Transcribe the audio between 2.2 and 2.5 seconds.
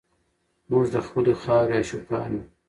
یو.